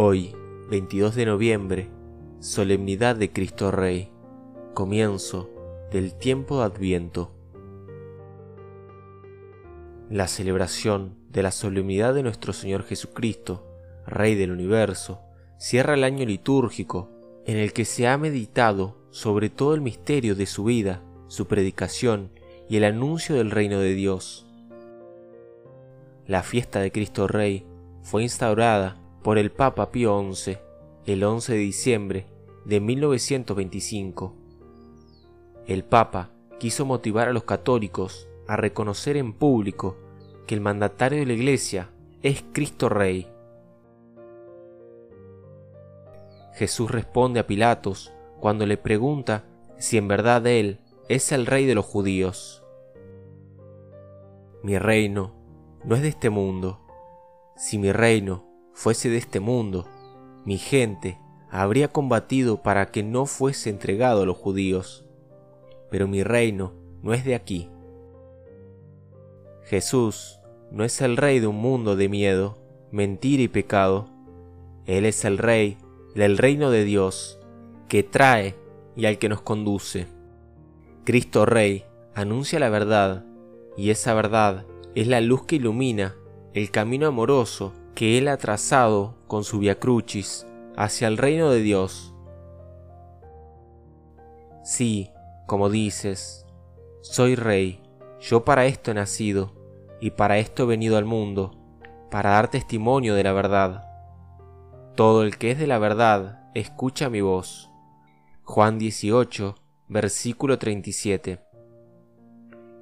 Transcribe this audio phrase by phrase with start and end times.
[0.00, 0.32] Hoy,
[0.70, 1.90] 22 de noviembre,
[2.38, 4.12] solemnidad de Cristo Rey,
[4.72, 5.50] comienzo
[5.90, 7.32] del tiempo de Adviento.
[10.08, 13.66] La celebración de la solemnidad de nuestro Señor Jesucristo,
[14.06, 15.20] Rey del universo,
[15.58, 17.10] cierra el año litúrgico
[17.44, 22.30] en el que se ha meditado sobre todo el misterio de su vida, su predicación
[22.68, 24.46] y el anuncio del reino de Dios.
[26.24, 27.66] La fiesta de Cristo Rey
[28.02, 30.58] fue instaurada por el Papa Pío XI
[31.06, 32.26] el 11 de diciembre
[32.64, 34.34] de 1925.
[35.66, 39.96] El Papa quiso motivar a los católicos a reconocer en público
[40.46, 41.90] que el mandatario de la Iglesia
[42.22, 43.30] es Cristo Rey.
[46.54, 49.44] Jesús responde a Pilatos cuando le pregunta
[49.78, 52.64] si en verdad Él es el Rey de los judíos.
[54.62, 55.34] Mi reino
[55.84, 56.80] no es de este mundo.
[57.56, 58.47] Si mi reino
[58.78, 59.86] fuese de este mundo,
[60.44, 61.18] mi gente
[61.50, 65.04] habría combatido para que no fuese entregado a los judíos.
[65.90, 67.68] Pero mi reino no es de aquí.
[69.64, 70.38] Jesús
[70.70, 72.56] no es el rey de un mundo de miedo,
[72.92, 74.10] mentira y pecado.
[74.86, 75.76] Él es el rey
[76.14, 77.40] del reino de Dios,
[77.88, 78.54] que trae
[78.94, 80.06] y al que nos conduce.
[81.04, 81.84] Cristo Rey
[82.14, 83.24] anuncia la verdad,
[83.76, 86.14] y esa verdad es la luz que ilumina
[86.54, 90.46] el camino amoroso que Él ha trazado con su Via Crucis
[90.76, 92.14] hacia el reino de Dios.
[94.62, 95.10] Sí,
[95.48, 96.46] como dices,
[97.00, 97.82] soy rey,
[98.20, 99.52] yo para esto he nacido,
[100.00, 101.58] y para esto he venido al mundo,
[102.08, 103.84] para dar testimonio de la verdad.
[104.94, 107.68] Todo el que es de la verdad, escucha mi voz.
[108.44, 109.56] Juan 18,
[109.88, 111.40] versículo 37.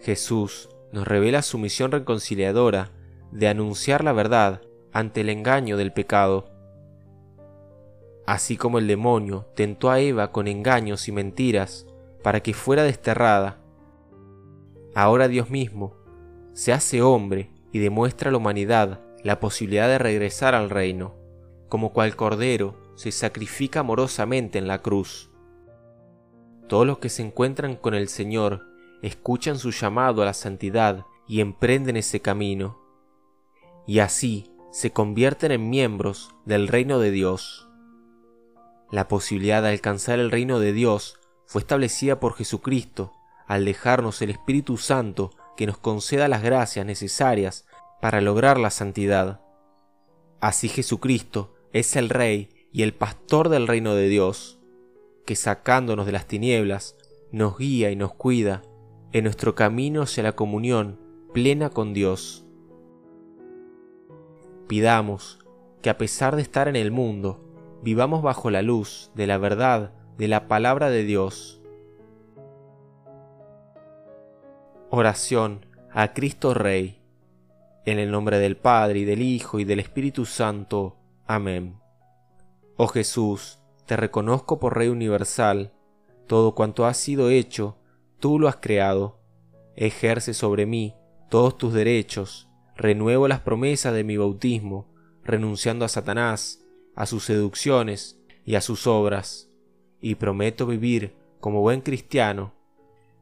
[0.00, 2.90] Jesús nos revela su misión reconciliadora
[3.30, 4.60] de anunciar la verdad
[4.94, 6.50] ante el engaño del pecado.
[8.26, 11.86] Así como el demonio tentó a Eva con engaños y mentiras
[12.22, 13.58] para que fuera desterrada,
[14.94, 15.96] ahora Dios mismo
[16.54, 21.16] se hace hombre y demuestra a la humanidad la posibilidad de regresar al reino,
[21.68, 25.30] como cual cordero se sacrifica amorosamente en la cruz.
[26.68, 28.62] Todos los que se encuentran con el Señor
[29.02, 32.78] escuchan su llamado a la santidad y emprenden ese camino,
[33.86, 37.68] y así se convierten en miembros del reino de Dios.
[38.90, 43.12] La posibilidad de alcanzar el reino de Dios fue establecida por Jesucristo
[43.46, 47.66] al dejarnos el Espíritu Santo que nos conceda las gracias necesarias
[48.02, 49.42] para lograr la santidad.
[50.40, 54.58] Así Jesucristo es el Rey y el Pastor del reino de Dios,
[55.24, 56.96] que sacándonos de las tinieblas,
[57.30, 58.62] nos guía y nos cuida
[59.12, 60.98] en nuestro camino hacia la comunión
[61.32, 62.44] plena con Dios.
[64.66, 65.38] Pidamos
[65.82, 67.44] que a pesar de estar en el mundo,
[67.82, 71.60] vivamos bajo la luz de la verdad de la palabra de Dios.
[74.90, 77.00] Oración a Cristo Rey.
[77.84, 80.96] En el nombre del Padre y del Hijo y del Espíritu Santo.
[81.26, 81.78] Amén.
[82.76, 85.72] Oh Jesús, te reconozco por Rey universal,
[86.26, 87.76] todo cuanto ha sido hecho
[88.24, 89.20] tú lo has creado.
[89.76, 90.94] Ejerce sobre mí
[91.28, 94.86] todos tus derechos, renuevo las promesas de mi bautismo,
[95.22, 96.64] renunciando a Satanás,
[96.94, 99.50] a sus seducciones y a sus obras,
[100.00, 102.52] y prometo vivir como buen cristiano.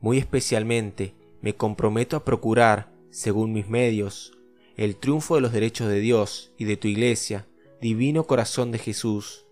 [0.00, 4.36] Muy especialmente me comprometo a procurar, según mis medios,
[4.76, 7.46] el triunfo de los derechos de Dios y de tu Iglesia,
[7.80, 9.46] divino corazón de Jesús.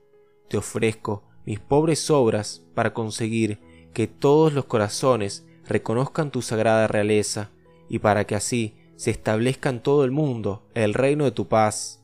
[0.48, 3.58] Te ofrezco mis pobres obras para conseguir
[3.92, 7.50] que todos los corazones reconozcan tu sagrada realeza,
[7.88, 12.02] y para que así se establezca en todo el mundo el reino de tu paz.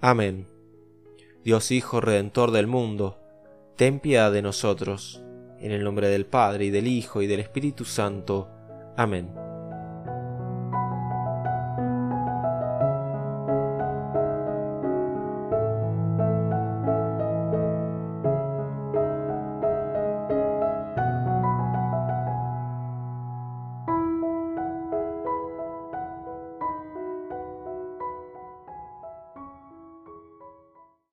[0.00, 0.46] Amén.
[1.44, 3.18] Dios Hijo Redentor del mundo,
[3.76, 5.22] ten piedad de nosotros.
[5.60, 8.50] En el nombre del Padre, y del Hijo, y del Espíritu Santo.
[8.96, 9.43] Amén.